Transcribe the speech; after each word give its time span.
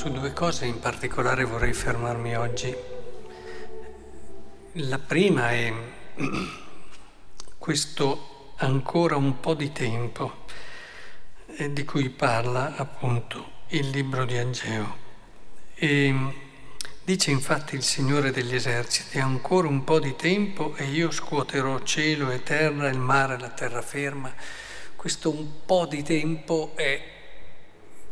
Su 0.00 0.10
due 0.10 0.32
cose 0.32 0.64
in 0.64 0.80
particolare 0.80 1.44
vorrei 1.44 1.74
fermarmi 1.74 2.34
oggi. 2.34 2.74
La 4.72 4.98
prima 4.98 5.50
è 5.50 5.70
questo 7.58 8.54
ancora 8.56 9.16
un 9.16 9.40
po' 9.40 9.52
di 9.52 9.70
tempo 9.72 10.46
eh, 11.54 11.70
di 11.74 11.84
cui 11.84 12.08
parla 12.08 12.76
appunto 12.76 13.64
il 13.68 13.90
libro 13.90 14.24
di 14.24 14.38
Ageo. 14.38 14.96
E 15.74 16.14
dice 17.04 17.30
infatti 17.30 17.74
il 17.74 17.82
Signore 17.82 18.30
degli 18.30 18.54
eserciti, 18.54 19.18
ancora 19.18 19.68
un 19.68 19.84
po' 19.84 20.00
di 20.00 20.16
tempo 20.16 20.74
e 20.76 20.84
io 20.84 21.10
scuoterò 21.10 21.78
cielo 21.82 22.30
e 22.30 22.42
terra, 22.42 22.88
il 22.88 22.98
mare 22.98 23.34
e 23.34 23.38
la 23.38 23.50
terraferma. 23.50 24.32
Questo 24.96 25.28
un 25.28 25.66
po' 25.66 25.84
di 25.84 26.02
tempo 26.02 26.72
è 26.74 27.18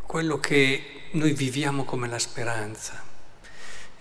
quello 0.09 0.39
che 0.39 1.01
noi 1.11 1.33
viviamo 1.33 1.83
come 1.83 2.07
la 2.07 2.17
speranza 2.17 3.03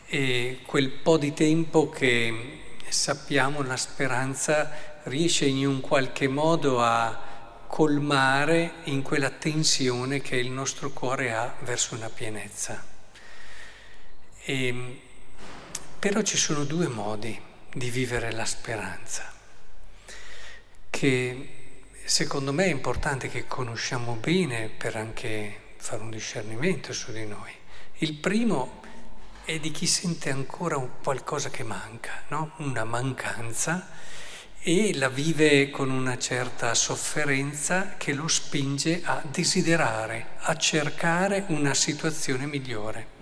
e 0.07 0.61
quel 0.65 0.89
po' 0.89 1.19
di 1.19 1.35
tempo 1.35 1.91
che 1.91 2.61
sappiamo 2.89 3.61
la 3.61 3.77
speranza 3.77 5.03
riesce 5.03 5.45
in 5.45 5.67
un 5.67 5.83
qualche 5.83 6.27
modo 6.27 6.83
a 6.83 7.67
colmare 7.67 8.77
in 8.85 9.03
quella 9.03 9.29
tensione 9.29 10.23
che 10.23 10.37
il 10.37 10.51
nostro 10.51 10.89
cuore 10.93 11.35
ha 11.35 11.55
verso 11.61 11.95
una 11.95 12.09
pienezza. 12.09 12.83
E, 14.45 15.01
però 15.99 16.23
ci 16.23 16.39
sono 16.39 16.65
due 16.65 16.89
modi 16.89 17.39
di 17.71 17.91
vivere 17.91 18.33
la 18.33 18.47
speranza, 18.47 19.31
che 20.89 21.49
secondo 22.03 22.55
me 22.55 22.65
è 22.65 22.71
importante 22.71 23.29
che 23.29 23.47
conosciamo 23.47 24.15
bene 24.15 24.71
per 24.71 24.97
anche 24.97 25.67
fare 25.79 26.03
un 26.03 26.11
discernimento 26.11 26.93
su 26.93 27.13
di 27.13 27.25
noi. 27.25 27.53
Il 27.99 28.15
primo 28.15 28.83
è 29.45 29.59
di 29.59 29.71
chi 29.71 29.87
sente 29.87 30.31
ancora 30.31 30.77
qualcosa 30.77 31.49
che 31.49 31.63
manca, 31.63 32.25
no? 32.29 32.53
una 32.59 32.85
mancanza 32.85 33.89
e 34.61 34.95
la 34.95 35.09
vive 35.09 35.71
con 35.71 35.91
una 35.91 36.19
certa 36.19 36.75
sofferenza 36.75 37.95
che 37.97 38.13
lo 38.13 38.29
spinge 38.29 39.01
a 39.05 39.23
desiderare, 39.25 40.33
a 40.41 40.57
cercare 40.57 41.45
una 41.49 41.73
situazione 41.73 42.45
migliore. 42.45 43.17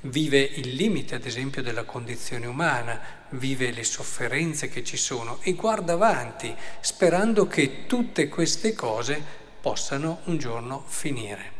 Vive 0.00 0.40
il 0.40 0.74
limite, 0.74 1.14
ad 1.14 1.26
esempio, 1.26 1.62
della 1.62 1.84
condizione 1.84 2.46
umana, 2.46 3.00
vive 3.30 3.70
le 3.70 3.84
sofferenze 3.84 4.68
che 4.68 4.82
ci 4.82 4.96
sono 4.96 5.38
e 5.42 5.52
guarda 5.52 5.92
avanti, 5.92 6.54
sperando 6.80 7.46
che 7.46 7.86
tutte 7.86 8.28
queste 8.28 8.72
cose 8.72 9.22
possano 9.60 10.20
un 10.24 10.38
giorno 10.38 10.84
finire. 10.86 11.57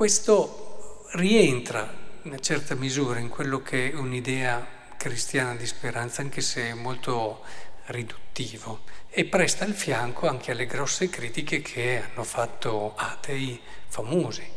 Questo 0.00 1.08
rientra 1.12 1.94
in 2.22 2.30
una 2.30 2.38
certa 2.38 2.74
misura 2.74 3.18
in 3.18 3.28
quello 3.28 3.60
che 3.60 3.90
è 3.90 3.94
un'idea 3.94 4.66
cristiana 4.96 5.54
di 5.54 5.66
speranza, 5.66 6.22
anche 6.22 6.40
se 6.40 6.72
molto 6.72 7.44
riduttivo, 7.88 8.84
e 9.10 9.26
presta 9.26 9.66
il 9.66 9.74
fianco 9.74 10.26
anche 10.26 10.52
alle 10.52 10.64
grosse 10.64 11.10
critiche 11.10 11.60
che 11.60 12.02
hanno 12.02 12.24
fatto 12.24 12.94
atei 12.96 13.60
famosi, 13.88 14.50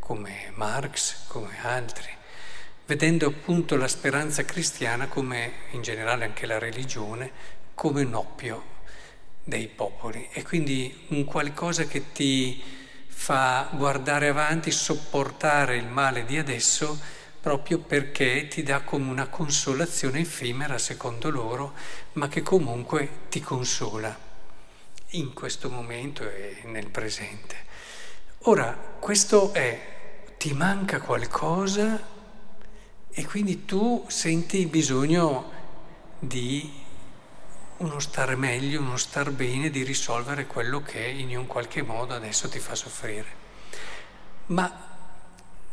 come 0.00 0.50
Marx, 0.56 1.28
come 1.28 1.56
altri, 1.62 2.10
vedendo 2.86 3.28
appunto 3.28 3.76
la 3.76 3.86
speranza 3.86 4.44
cristiana 4.44 5.06
come, 5.06 5.52
in 5.70 5.82
generale 5.82 6.24
anche 6.24 6.46
la 6.46 6.58
religione, 6.58 7.30
come 7.74 8.02
un 8.02 8.14
oppio 8.14 8.64
dei 9.44 9.68
popoli. 9.68 10.28
E 10.32 10.42
quindi 10.42 11.06
un 11.10 11.24
qualcosa 11.24 11.84
che 11.84 12.10
ti 12.10 12.79
fa 13.20 13.68
guardare 13.72 14.28
avanti, 14.28 14.70
sopportare 14.70 15.76
il 15.76 15.84
male 15.84 16.24
di 16.24 16.38
adesso 16.38 16.98
proprio 17.38 17.78
perché 17.78 18.48
ti 18.48 18.62
dà 18.62 18.80
come 18.80 19.10
una 19.10 19.28
consolazione 19.28 20.20
effimera 20.20 20.78
secondo 20.78 21.28
loro, 21.28 21.74
ma 22.14 22.28
che 22.28 22.40
comunque 22.40 23.26
ti 23.28 23.40
consola 23.40 24.18
in 25.10 25.34
questo 25.34 25.68
momento 25.68 26.22
e 26.22 26.62
nel 26.64 26.88
presente. 26.88 27.56
Ora, 28.44 28.72
questo 28.98 29.52
è, 29.52 30.24
ti 30.38 30.54
manca 30.54 31.02
qualcosa 31.02 32.02
e 33.10 33.24
quindi 33.26 33.66
tu 33.66 34.02
senti 34.08 34.64
bisogno 34.64 35.52
di 36.18 36.72
uno 37.80 37.98
star 37.98 38.36
meglio, 38.36 38.80
uno 38.80 38.96
star 38.96 39.30
bene 39.30 39.70
di 39.70 39.82
risolvere 39.82 40.46
quello 40.46 40.82
che 40.82 41.00
in 41.00 41.36
un 41.36 41.46
qualche 41.46 41.82
modo 41.82 42.14
adesso 42.14 42.48
ti 42.48 42.58
fa 42.58 42.74
soffrire. 42.74 43.48
Ma 44.46 44.88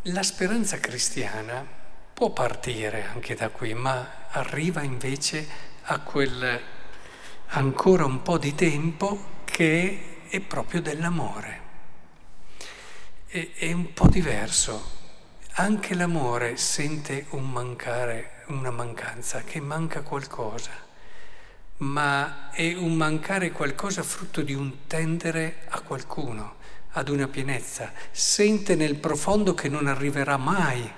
la 0.03 0.23
speranza 0.23 0.79
cristiana 0.79 1.65
può 2.13 2.29
partire 2.29 3.07
anche 3.13 3.35
da 3.35 3.49
qui, 3.49 3.73
ma 3.73 4.27
arriva 4.29 4.83
invece 4.83 5.47
a 5.83 5.99
quel 5.99 6.61
ancora 7.47 8.05
un 8.05 8.21
po' 8.21 8.37
di 8.37 8.55
tempo 8.55 9.41
che 9.43 10.21
è 10.29 10.39
proprio 10.39 10.81
dell'amore. 10.81 11.61
È, 13.25 13.49
è 13.53 13.71
un 13.73 13.93
po' 13.93 14.07
diverso. 14.07 14.95
Anche 15.59 15.93
l'amore 15.93 16.55
sente 16.55 17.25
un 17.31 17.49
mancare, 17.49 18.43
una 18.47 18.71
mancanza, 18.71 19.41
che 19.41 19.59
manca 19.59 20.01
qualcosa 20.01 20.86
ma 21.77 22.49
è 22.51 22.73
un 22.73 22.93
mancare 22.95 23.51
qualcosa 23.51 24.01
frutto 24.01 24.41
di 24.41 24.53
un 24.53 24.87
tendere 24.87 25.59
a 25.69 25.81
qualcuno, 25.81 26.55
ad 26.91 27.09
una 27.09 27.27
pienezza. 27.27 27.91
Sente 28.11 28.75
nel 28.75 28.95
profondo 28.95 29.53
che 29.53 29.69
non 29.69 29.87
arriverà 29.87 30.37
mai, 30.37 30.89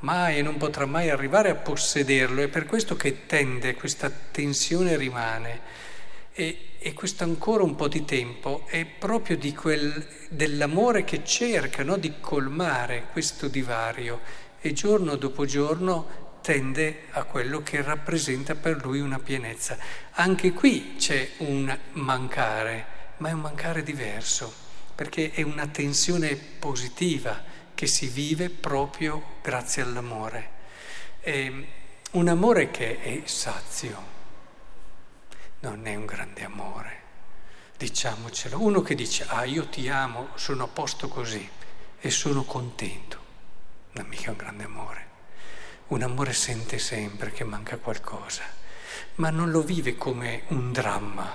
mai 0.00 0.38
e 0.38 0.42
non 0.42 0.56
potrà 0.56 0.86
mai 0.86 1.10
arrivare 1.10 1.50
a 1.50 1.56
possederlo. 1.56 2.42
È 2.42 2.48
per 2.48 2.66
questo 2.66 2.94
che 2.94 3.26
tende, 3.26 3.74
questa 3.74 4.10
tensione 4.10 4.96
rimane. 4.96 5.86
E, 6.32 6.68
e 6.78 6.92
questo 6.92 7.24
ancora 7.24 7.64
un 7.64 7.74
po' 7.74 7.88
di 7.88 8.04
tempo 8.04 8.62
è 8.68 8.84
proprio 8.84 9.36
di 9.36 9.52
quel, 9.52 10.06
dell'amore 10.28 11.02
che 11.02 11.24
cerca 11.24 11.82
no? 11.82 11.96
di 11.96 12.14
colmare 12.20 13.06
questo 13.10 13.48
divario 13.48 14.20
e 14.60 14.72
giorno 14.72 15.16
dopo 15.16 15.44
giorno 15.44 16.27
tende 16.40 17.06
a 17.10 17.24
quello 17.24 17.62
che 17.62 17.82
rappresenta 17.82 18.54
per 18.54 18.84
lui 18.84 19.00
una 19.00 19.18
pienezza. 19.18 19.76
Anche 20.12 20.52
qui 20.52 20.96
c'è 20.96 21.32
un 21.38 21.76
mancare, 21.92 22.86
ma 23.18 23.28
è 23.28 23.32
un 23.32 23.40
mancare 23.40 23.82
diverso, 23.82 24.52
perché 24.94 25.30
è 25.32 25.42
una 25.42 25.66
tensione 25.66 26.34
positiva 26.34 27.42
che 27.74 27.86
si 27.86 28.08
vive 28.08 28.50
proprio 28.50 29.36
grazie 29.42 29.82
all'amore. 29.82 30.50
È 31.20 31.52
un 32.12 32.28
amore 32.28 32.70
che 32.70 33.00
è 33.00 33.22
sazio, 33.26 34.02
non 35.60 35.86
è 35.86 35.94
un 35.94 36.06
grande 36.06 36.44
amore, 36.44 37.00
diciamocelo. 37.76 38.60
Uno 38.60 38.82
che 38.82 38.94
dice, 38.94 39.24
ah 39.28 39.44
io 39.44 39.68
ti 39.68 39.88
amo, 39.88 40.30
sono 40.34 40.64
a 40.64 40.68
posto 40.68 41.08
così 41.08 41.48
e 42.00 42.10
sono 42.10 42.44
contento, 42.44 43.18
non 43.92 44.06
è 44.06 44.08
mica 44.08 44.30
un 44.30 44.36
grande 44.36 44.64
amore. 44.64 45.07
Un 45.88 46.02
amore 46.02 46.34
sente 46.34 46.78
sempre 46.78 47.30
che 47.30 47.44
manca 47.44 47.78
qualcosa, 47.78 48.42
ma 49.14 49.30
non 49.30 49.50
lo 49.50 49.62
vive 49.62 49.96
come 49.96 50.42
un 50.48 50.70
dramma, 50.70 51.34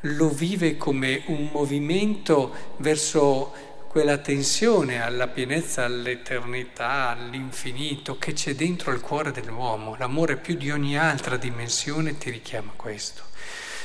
lo 0.00 0.28
vive 0.28 0.76
come 0.76 1.22
un 1.28 1.48
movimento 1.50 2.54
verso 2.76 3.50
quella 3.88 4.18
tensione 4.18 5.02
alla 5.02 5.26
pienezza, 5.26 5.84
all'eternità, 5.84 7.08
all'infinito 7.08 8.18
che 8.18 8.34
c'è 8.34 8.54
dentro 8.54 8.92
il 8.92 9.00
cuore 9.00 9.32
dell'uomo. 9.32 9.96
L'amore 9.96 10.36
più 10.36 10.54
di 10.54 10.70
ogni 10.70 10.98
altra 10.98 11.38
dimensione 11.38 12.18
ti 12.18 12.28
richiama 12.28 12.72
questo. 12.76 13.22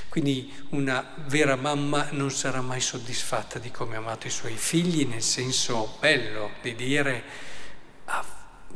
Quindi 0.09 0.51
una 0.71 1.13
vera 1.27 1.55
mamma 1.55 2.07
non 2.11 2.29
sarà 2.31 2.59
mai 2.59 2.81
soddisfatta 2.81 3.57
di 3.57 3.71
come 3.71 3.95
ha 3.95 3.99
amato 3.99 4.27
i 4.27 4.31
suoi 4.31 4.55
figli, 4.55 5.05
nel 5.05 5.21
senso 5.21 5.95
bello 6.01 6.51
di 6.61 6.75
dire 6.75 7.23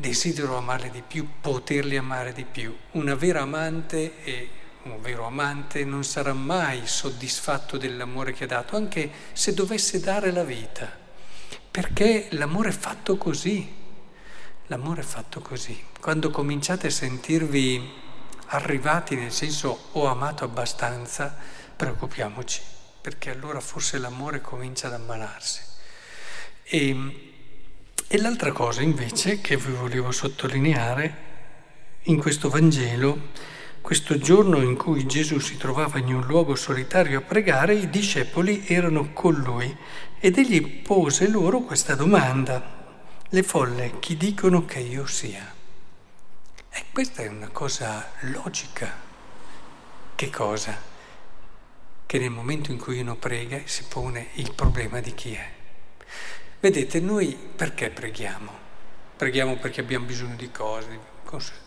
desidero 0.01 0.57
amarli 0.57 0.89
di 0.89 1.03
più, 1.07 1.25
poterli 1.39 1.95
amare 1.95 2.33
di 2.33 2.44
più. 2.44 2.75
Una 2.92 3.15
vera 3.15 3.42
amante 3.42 4.21
e 4.24 4.50
un 4.83 5.00
vero 5.00 5.25
amante 5.25 5.86
non 5.86 6.03
sarà 6.03 6.33
mai 6.33 6.81
soddisfatto 6.86 7.77
dell'amore 7.77 8.33
che 8.33 8.45
ha 8.45 8.48
dato, 8.48 8.75
anche 8.75 9.09
se 9.31 9.53
dovesse 9.53 10.00
dare 10.00 10.31
la 10.31 10.44
vita, 10.44 10.92
perché 11.69 12.27
l'amore 12.31 12.69
è 12.69 12.74
fatto 12.74 13.15
così. 13.15 13.80
L'amore 14.68 15.01
è 15.01 15.06
fatto 15.06 15.39
così. 15.39 15.81
Quando 16.00 16.31
cominciate 16.31 16.88
a 16.88 16.92
sentirvi 16.92 18.00
arrivati 18.47 19.15
nel 19.15 19.31
senso 19.31 19.89
ho 19.92 20.07
amato 20.07 20.44
abbastanza, 20.44 21.38
preoccupiamoci, 21.75 22.62
perché 23.01 23.30
allora 23.30 23.59
forse 23.59 23.97
l'amore 24.00 24.42
comincia 24.42 24.88
ad 24.88 24.94
ammalarsi. 24.94 25.62
E 26.63 27.31
e 28.13 28.17
l'altra 28.17 28.51
cosa 28.51 28.81
invece 28.81 29.39
che 29.39 29.55
vi 29.55 29.71
volevo 29.71 30.11
sottolineare 30.11 31.29
in 32.03 32.17
questo 32.19 32.49
Vangelo, 32.49 33.29
questo 33.79 34.17
giorno 34.17 34.61
in 34.61 34.75
cui 34.75 35.05
Gesù 35.05 35.39
si 35.39 35.55
trovava 35.55 35.97
in 35.97 36.13
un 36.13 36.25
luogo 36.25 36.55
solitario 36.55 37.19
a 37.19 37.21
pregare, 37.21 37.73
i 37.73 37.89
discepoli 37.89 38.65
erano 38.67 39.13
con 39.13 39.35
lui 39.35 39.73
ed 40.19 40.37
egli 40.37 40.81
pose 40.81 41.29
loro 41.29 41.61
questa 41.61 41.95
domanda. 41.95 42.79
le 43.29 43.43
folle 43.43 43.97
chi 43.99 44.17
dicono 44.17 44.65
che 44.65 44.79
io 44.79 45.05
sia. 45.05 45.49
E 46.69 46.83
questa 46.91 47.21
è 47.21 47.29
una 47.29 47.47
cosa 47.47 48.11
logica. 48.23 48.93
Che 50.15 50.29
cosa? 50.29 50.77
Che 52.05 52.19
nel 52.19 52.29
momento 52.29 52.71
in 52.71 52.77
cui 52.77 52.99
uno 52.99 53.15
prega 53.15 53.61
si 53.63 53.85
pone 53.87 54.31
il 54.33 54.51
problema 54.53 54.99
di 54.99 55.13
chi 55.13 55.31
è. 55.31 55.60
Vedete, 56.61 56.99
noi 56.99 57.35
perché 57.55 57.89
preghiamo? 57.89 58.51
Preghiamo 59.17 59.55
perché 59.55 59.81
abbiamo 59.81 60.05
bisogno 60.05 60.35
di 60.35 60.51
cose, 60.51 60.99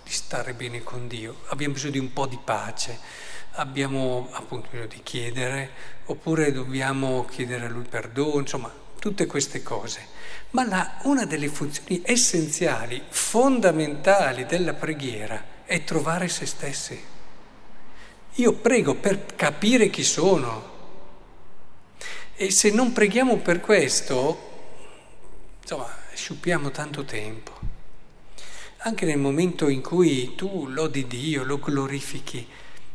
di 0.04 0.10
stare 0.12 0.52
bene 0.52 0.84
con 0.84 1.08
Dio, 1.08 1.38
abbiamo 1.46 1.74
bisogno 1.74 1.90
di 1.90 1.98
un 1.98 2.12
po' 2.12 2.26
di 2.26 2.38
pace, 2.44 3.00
abbiamo 3.54 4.28
appunto 4.30 4.68
bisogno 4.70 4.86
di 4.86 5.00
chiedere, 5.02 5.70
oppure 6.04 6.52
dobbiamo 6.52 7.24
chiedere 7.24 7.66
a 7.66 7.70
Lui 7.70 7.82
perdono, 7.82 8.38
insomma, 8.38 8.72
tutte 9.00 9.26
queste 9.26 9.64
cose. 9.64 10.06
Ma 10.50 10.64
la, 10.64 10.98
una 11.02 11.24
delle 11.24 11.48
funzioni 11.48 12.00
essenziali, 12.04 13.02
fondamentali 13.08 14.46
della 14.46 14.74
preghiera 14.74 15.44
è 15.64 15.82
trovare 15.82 16.28
se 16.28 16.46
stessi. 16.46 17.02
Io 18.34 18.52
prego 18.52 18.94
per 18.94 19.26
capire 19.34 19.90
chi 19.90 20.04
sono. 20.04 20.70
E 22.36 22.52
se 22.52 22.70
non 22.70 22.92
preghiamo 22.92 23.38
per 23.38 23.58
questo, 23.58 24.52
insomma, 25.64 25.88
sciupiamo 26.12 26.70
tanto 26.70 27.04
tempo. 27.04 27.52
Anche 28.86 29.06
nel 29.06 29.18
momento 29.18 29.68
in 29.68 29.80
cui 29.80 30.34
tu 30.34 30.66
lodi 30.68 31.06
Dio, 31.06 31.42
lo 31.42 31.58
glorifichi, 31.58 32.46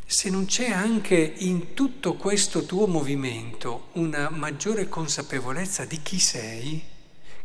se 0.06 0.30
non 0.30 0.46
c'è 0.46 0.70
anche 0.70 1.16
in 1.16 1.74
tutto 1.74 2.14
questo 2.14 2.66
tuo 2.66 2.86
movimento 2.86 3.88
una 3.94 4.30
maggiore 4.30 4.88
consapevolezza 4.88 5.86
di 5.86 6.00
chi 6.04 6.20
sei, 6.20 6.84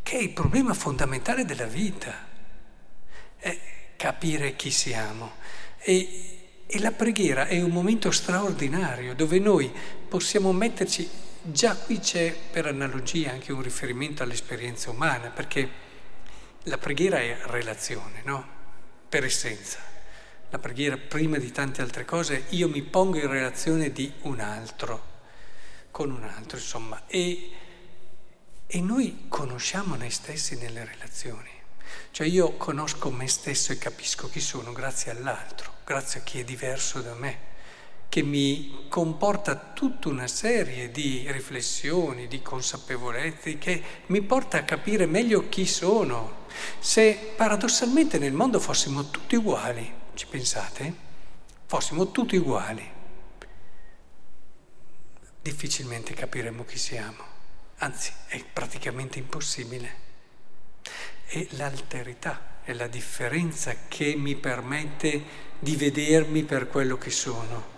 che 0.03 0.19
è 0.19 0.21
il 0.21 0.31
problema 0.31 0.75
fondamentale 0.75 1.47
della 1.47 1.67
vita, 1.67 2.13
è 3.39 3.59
capire 3.97 4.57
chi 4.57 4.71
siamo. 4.71 5.33
E, 5.79 6.65
e 6.67 6.79
la 6.81 6.93
preghiera 6.93 7.47
è 7.47 7.63
un 7.63 7.71
momento 7.71 8.11
straordinario 8.11 9.15
dove 9.15 9.39
noi 9.39 9.73
possiamo 10.07 10.53
metterci, 10.53 11.09
già 11.45 11.77
qui 11.77 11.99
c'è 11.99 12.35
per 12.51 12.67
analogia 12.67 13.31
anche 13.31 13.53
un 13.53 13.63
riferimento 13.63 14.23
all'esperienza 14.23 14.91
umana, 14.91 15.29
perché 15.29 15.69
la 16.65 16.79
preghiera 16.79 17.19
è 17.19 17.39
relazione, 17.45 18.23
no? 18.25 18.47
Per 19.09 19.25
essenza 19.25 19.93
la 20.55 20.59
preghiera 20.61 20.97
prima 20.97 21.37
di 21.37 21.51
tante 21.51 21.83
altre 21.83 22.05
cose, 22.05 22.45
io 22.51 22.69
mi 22.69 22.83
pongo 22.83 23.19
in 23.19 23.29
relazione 23.29 23.91
di 23.91 24.13
un 24.23 24.39
altro, 24.39 25.13
con 25.91 26.13
un 26.13 26.23
altro, 26.23 26.59
insomma, 26.59 27.03
e, 27.07 27.51
e 28.67 28.81
noi 28.81 29.25
conosciamo 29.29 29.97
noi 29.97 30.11
stessi 30.11 30.57
nelle 30.57 30.85
relazioni. 30.85 31.51
Cioè 32.13 32.29
io 32.29 32.53
conosco 32.53 33.11
me 33.11 33.27
stesso 33.27 33.73
e 33.73 33.79
capisco 33.79 34.31
chi 34.31 34.41
sono 34.41 34.73
grazie 34.73 35.11
all'altro, 35.11 35.75
grazie 35.85 36.21
a 36.21 36.23
chi 36.23 36.39
è 36.39 36.45
diverso 36.45 37.01
da 37.01 37.15
me, 37.15 37.39
che 38.09 38.23
mi 38.23 38.87
comporta 38.89 39.57
tutta 39.57 40.09
una 40.09 40.27
serie 40.27 40.91
di 40.91 41.25
riflessioni, 41.31 42.29
di 42.29 42.43
consapevolezze, 42.43 43.59
che 43.59 43.83
mi 44.07 44.23
porta 44.23 44.59
a 44.59 44.63
capire 44.63 45.07
meglio 45.07 45.49
chi 45.49 45.67
sono. 45.67 46.43
Se 46.79 47.33
paradossalmente 47.37 48.19
nel 48.19 48.33
mondo 48.33 48.61
fossimo 48.61 49.11
tutti 49.11 49.35
uguali, 49.35 49.93
ci 50.15 50.27
pensate? 50.27 50.95
Fossimo 51.67 52.13
tutti 52.13 52.37
uguali, 52.37 52.89
difficilmente 55.43 56.15
capiremmo 56.15 56.65
chi 56.65 56.79
siamo, 56.79 57.23
anzi 57.79 58.13
è 58.29 58.43
praticamente 58.51 59.19
impossibile. 59.19 60.03
È 61.27 61.47
l'alterità, 61.51 62.61
è 62.63 62.73
la 62.73 62.87
differenza 62.87 63.75
che 63.89 64.15
mi 64.17 64.37
permette 64.37 65.23
di 65.59 65.75
vedermi 65.75 66.45
per 66.45 66.69
quello 66.69 66.97
che 66.97 67.11
sono. 67.11 67.74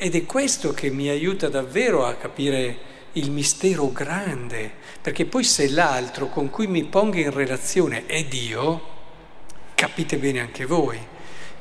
Ed 0.00 0.14
è 0.14 0.24
questo 0.26 0.72
che 0.72 0.90
mi 0.90 1.08
aiuta 1.08 1.48
davvero 1.48 2.06
a 2.06 2.14
capire 2.14 2.78
il 3.14 3.32
mistero 3.32 3.90
grande, 3.90 4.70
perché 5.02 5.24
poi 5.24 5.42
se 5.42 5.68
l'altro 5.70 6.28
con 6.28 6.50
cui 6.50 6.68
mi 6.68 6.84
pongo 6.84 7.16
in 7.16 7.32
relazione 7.32 8.06
è 8.06 8.24
Dio, 8.24 8.80
capite 9.74 10.16
bene 10.18 10.38
anche 10.38 10.66
voi. 10.66 11.04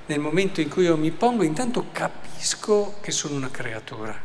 Nel 0.05 0.19
momento 0.19 0.61
in 0.61 0.69
cui 0.69 0.83
io 0.83 0.95
mi 0.97 1.09
pongo, 1.09 1.41
intanto 1.41 1.87
capisco 1.91 2.99
che 3.01 3.09
sono 3.09 3.33
una 3.33 3.49
creatura, 3.49 4.15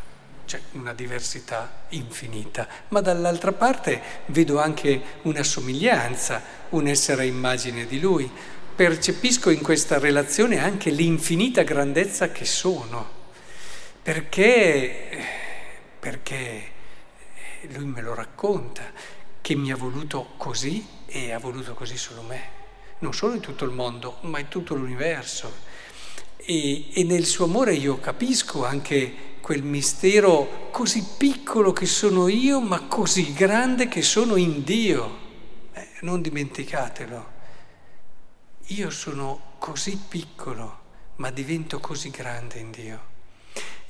c'è 0.44 0.60
una 0.72 0.92
diversità 0.92 1.84
infinita, 1.88 2.68
ma 2.88 3.00
dall'altra 3.00 3.52
parte 3.52 3.98
vedo 4.26 4.60
anche 4.60 5.00
una 5.22 5.42
somiglianza, 5.42 6.42
un 6.68 6.86
essere 6.86 7.22
a 7.22 7.24
immagine 7.24 7.86
di 7.86 7.98
lui, 7.98 8.30
percepisco 8.76 9.48
in 9.48 9.62
questa 9.62 9.98
relazione 9.98 10.58
anche 10.58 10.90
l'infinita 10.90 11.62
grandezza 11.62 12.30
che 12.30 12.44
sono, 12.44 13.21
perché, 14.02 15.25
perché 15.99 16.70
lui 17.69 17.84
me 17.84 18.00
lo 18.00 18.14
racconta, 18.14 18.82
che 19.40 19.54
mi 19.54 19.70
ha 19.72 19.76
voluto 19.76 20.34
così 20.37 20.87
e 21.06 21.32
ha 21.32 21.38
voluto 21.38 21.75
così 21.75 21.96
solo 21.96 22.22
me 22.22 22.60
non 23.02 23.12
solo 23.12 23.34
in 23.34 23.40
tutto 23.40 23.64
il 23.64 23.72
mondo, 23.72 24.19
ma 24.22 24.38
in 24.38 24.49
tutto 24.49 24.75
l'universo. 24.75 25.70
E, 26.37 26.93
e, 26.93 27.04
nel 27.04 27.25
suo 27.25 27.44
amore 27.44 27.75
io 27.75 27.99
capisco 28.00 28.64
anche 28.64 29.31
quel 29.40 29.62
mistero 29.62 30.69
così 30.70 31.05
piccolo 31.16 31.72
che 31.72 31.87
sono 31.87 32.28
io, 32.28 32.60
ma 32.60 32.82
così 32.82 33.32
grande 33.32 33.88
che 33.88 34.02
sono 34.02 34.37
in 34.37 34.62
Dio. 34.62 35.19
Eh, 35.72 35.88
non 36.00 36.22
dimenticatelo. 36.22 37.31
Io 38.66 38.90
sono 38.90 39.55
così 39.58 40.00
piccolo, 40.08 40.81
ma 41.16 41.31
divento 41.31 41.81
così 41.81 42.10
grande 42.10 42.58
in 42.58 42.70
Dio. 42.70 43.10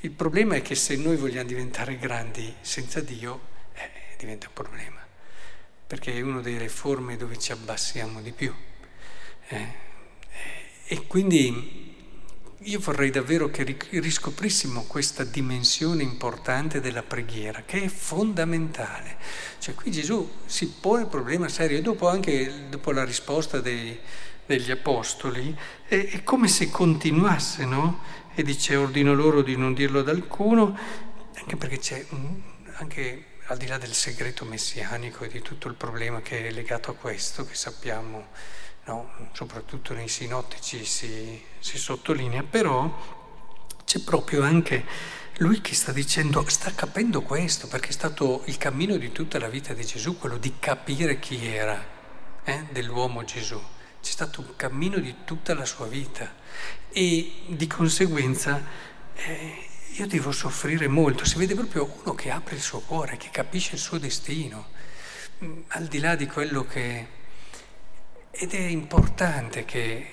Il 0.04 0.10
problema 0.10 0.56
è 0.56 0.62
che 0.62 0.74
se 0.74 0.96
noi 0.96 1.14
vogliamo 1.14 1.46
diventare 1.46 1.96
grandi 1.96 2.52
senza 2.60 3.00
Dio, 3.00 3.40
eh, 3.74 4.16
diventa 4.18 4.48
un 4.48 4.52
problema, 4.52 4.98
perché 5.86 6.14
è 6.14 6.20
una 6.22 6.40
delle 6.40 6.68
forme 6.68 7.16
dove 7.16 7.38
ci 7.38 7.52
abbassiamo 7.52 8.20
di 8.20 8.32
più. 8.32 8.52
Eh, 9.46 9.66
e 10.86 11.06
quindi 11.06 11.94
io 12.58 12.80
vorrei 12.80 13.10
davvero 13.10 13.48
che 13.48 13.76
riscoprissimo 13.90 14.86
questa 14.88 15.22
dimensione 15.22 16.02
importante 16.02 16.80
della 16.80 17.04
preghiera, 17.04 17.62
che 17.64 17.84
è 17.84 17.88
fondamentale. 17.88 19.18
Cioè 19.60 19.74
qui 19.76 19.92
Gesù 19.92 20.28
si 20.46 20.66
pone 20.80 21.02
il 21.02 21.08
problema 21.08 21.48
serio 21.48 21.78
e 21.78 21.82
dopo 21.82 22.08
anche 22.08 22.68
dopo 22.68 22.90
la 22.90 23.04
risposta 23.04 23.60
dei, 23.60 23.96
degli 24.46 24.70
apostoli 24.70 25.56
è, 25.86 26.08
è, 26.10 26.22
come 26.22 26.48
se 26.48 26.70
continuasse, 26.70 27.64
no? 27.64 28.00
E 28.34 28.42
dice 28.42 28.76
ordino 28.76 29.14
loro 29.14 29.42
di 29.42 29.56
non 29.56 29.74
dirlo 29.74 30.00
ad 30.00 30.08
alcuno, 30.08 30.76
anche 31.36 31.56
perché 31.56 31.78
c'è 31.78 32.06
anche 32.76 33.26
al 33.46 33.56
di 33.58 33.66
là 33.66 33.76
del 33.78 33.92
segreto 33.92 34.44
messianico 34.44 35.24
e 35.24 35.28
di 35.28 35.42
tutto 35.42 35.68
il 35.68 35.74
problema 35.74 36.22
che 36.22 36.46
è 36.46 36.50
legato 36.50 36.90
a 36.90 36.94
questo, 36.94 37.44
che 37.44 37.54
sappiamo 37.54 38.28
no? 38.84 39.10
soprattutto 39.32 39.94
nei 39.94 40.08
sinottici 40.08 40.84
si, 40.84 41.42
si 41.58 41.78
sottolinea, 41.78 42.42
però 42.42 43.20
c'è 43.84 44.00
proprio 44.00 44.42
anche 44.42 44.84
lui 45.38 45.60
che 45.60 45.74
sta 45.74 45.92
dicendo, 45.92 46.44
sta 46.48 46.72
capendo 46.74 47.22
questo, 47.22 47.66
perché 47.66 47.88
è 47.88 47.92
stato 47.92 48.42
il 48.46 48.56
cammino 48.58 48.96
di 48.96 49.12
tutta 49.12 49.38
la 49.38 49.48
vita 49.48 49.72
di 49.72 49.84
Gesù, 49.84 50.18
quello 50.18 50.36
di 50.36 50.54
capire 50.58 51.18
chi 51.18 51.46
era, 51.46 51.84
eh, 52.44 52.66
dell'uomo 52.70 53.24
Gesù. 53.24 53.60
C'è 54.02 54.10
stato 54.10 54.40
un 54.40 54.56
cammino 54.56 54.98
di 54.98 55.14
tutta 55.24 55.54
la 55.54 55.64
sua 55.64 55.86
vita 55.86 56.34
e 56.90 57.32
di 57.46 57.66
conseguenza 57.68 58.60
eh, 59.14 59.68
io 59.92 60.06
devo 60.06 60.32
soffrire 60.32 60.88
molto. 60.88 61.24
Si 61.24 61.38
vede 61.38 61.54
proprio 61.54 61.88
uno 62.02 62.14
che 62.14 62.30
apre 62.30 62.56
il 62.56 62.60
suo 62.60 62.80
cuore, 62.80 63.16
che 63.16 63.28
capisce 63.30 63.74
il 63.74 63.80
suo 63.80 63.98
destino, 63.98 64.68
mm, 65.44 65.60
al 65.68 65.86
di 65.86 66.00
là 66.00 66.16
di 66.16 66.26
quello 66.26 66.64
che 66.64 67.20
ed 68.34 68.54
è 68.54 68.60
importante 68.60 69.66
che 69.66 70.06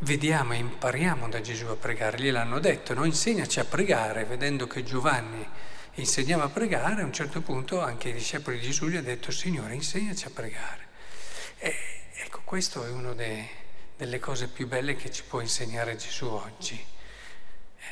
vediamo 0.00 0.54
e 0.54 0.56
impariamo 0.56 1.28
da 1.28 1.40
Gesù 1.40 1.66
a 1.66 1.76
pregare. 1.76 2.18
Gliel'hanno 2.18 2.58
detto, 2.58 2.94
no? 2.94 3.04
insegnaci 3.04 3.60
a 3.60 3.64
pregare, 3.64 4.24
vedendo 4.24 4.66
che 4.66 4.82
Giovanni 4.82 5.46
insegnava 5.94 6.44
a 6.44 6.48
pregare, 6.48 7.02
a 7.02 7.04
un 7.04 7.12
certo 7.12 7.40
punto 7.40 7.80
anche 7.80 8.08
i 8.08 8.12
discepoli 8.12 8.58
di 8.58 8.66
Gesù 8.66 8.88
gli 8.88 8.96
hanno 8.96 9.06
detto, 9.06 9.30
Signore, 9.30 9.74
insegnaci 9.74 10.26
a 10.26 10.30
pregare. 10.30 10.86
E, 11.58 11.74
ecco, 12.24 12.40
questo 12.44 12.84
è 12.84 12.90
una 12.90 13.14
delle 13.14 14.18
cose 14.18 14.48
più 14.48 14.68
belle 14.68 14.94
che 14.94 15.10
ci 15.10 15.24
può 15.24 15.40
insegnare 15.40 15.96
Gesù 15.96 16.26
oggi. 16.26 16.82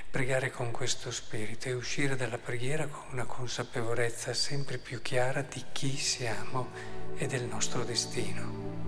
Pregare 0.08 0.50
con 0.50 0.70
questo 0.70 1.10
spirito 1.10 1.68
e 1.68 1.72
uscire 1.72 2.16
dalla 2.16 2.38
preghiera 2.38 2.86
con 2.86 3.04
una 3.10 3.24
consapevolezza 3.24 4.32
sempre 4.32 4.78
più 4.78 5.02
chiara 5.02 5.42
di 5.42 5.64
chi 5.72 5.96
siamo 5.96 6.70
e 7.16 7.26
del 7.26 7.44
nostro 7.44 7.84
destino. 7.84 8.79